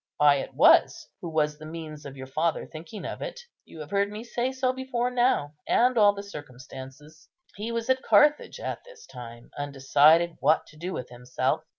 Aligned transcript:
I 0.19 0.37
it 0.37 0.55
was 0.55 1.09
who 1.21 1.29
was 1.29 1.59
the 1.59 1.65
means 1.67 2.07
of 2.07 2.17
your 2.17 2.25
father 2.25 2.65
thinking 2.65 3.05
of 3.05 3.21
it. 3.21 3.39
You 3.65 3.81
have 3.81 3.91
heard 3.91 4.09
me 4.09 4.23
say 4.23 4.51
so 4.51 4.73
before 4.73 5.11
now, 5.11 5.53
and 5.67 5.95
all 5.95 6.11
the 6.15 6.23
circumstances. 6.23 7.29
"He 7.55 7.71
was 7.71 7.87
at 7.87 8.01
Carthage 8.01 8.59
at 8.59 8.83
this 8.83 9.05
time, 9.05 9.51
undecided 9.59 10.37
what 10.39 10.65
to 10.69 10.75
do 10.75 10.91
with 10.91 11.09
himself. 11.09 11.65